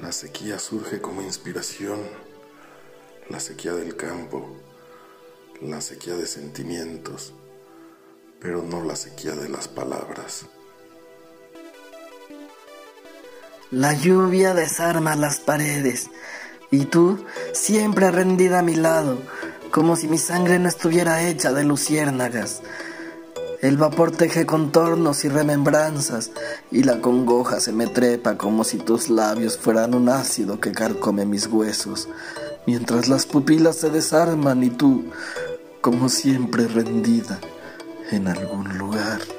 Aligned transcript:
La 0.00 0.12
sequía 0.12 0.58
surge 0.58 1.00
como 1.00 1.22
inspiración, 1.22 2.00
la 3.30 3.40
sequía 3.40 3.72
del 3.72 3.96
campo, 3.96 4.56
la 5.62 5.80
sequía 5.80 6.14
de 6.14 6.26
sentimientos, 6.26 7.32
pero 8.40 8.62
no 8.62 8.84
la 8.84 8.94
sequía 8.94 9.32
de 9.32 9.48
las 9.48 9.68
palabras. 9.68 10.46
La 13.70 13.94
lluvia 13.94 14.54
desarma 14.54 15.16
las 15.16 15.40
paredes 15.40 16.08
y 16.70 16.84
tú 16.84 17.24
siempre 17.52 18.10
rendida 18.10 18.60
a 18.60 18.62
mi 18.62 18.74
lado, 18.74 19.18
como 19.70 19.96
si 19.96 20.08
mi 20.08 20.18
sangre 20.18 20.58
no 20.58 20.68
estuviera 20.68 21.26
hecha 21.26 21.52
de 21.52 21.64
luciérnagas. 21.64 22.62
El 23.62 23.78
vapor 23.78 24.10
teje 24.10 24.44
contornos 24.44 25.24
y 25.24 25.28
remembranzas 25.28 26.30
y 26.70 26.82
la 26.82 27.00
congoja 27.00 27.58
se 27.60 27.72
me 27.72 27.86
trepa 27.86 28.36
como 28.36 28.64
si 28.64 28.76
tus 28.76 29.08
labios 29.08 29.56
fueran 29.56 29.94
un 29.94 30.08
ácido 30.08 30.60
que 30.60 30.72
carcome 30.72 31.24
mis 31.24 31.46
huesos, 31.46 32.08
mientras 32.66 33.08
las 33.08 33.24
pupilas 33.24 33.76
se 33.76 33.88
desarman 33.88 34.62
y 34.62 34.70
tú, 34.70 35.06
como 35.80 36.08
siempre 36.08 36.66
rendida, 36.66 37.40
en 38.10 38.28
algún 38.28 38.76
lugar. 38.76 39.35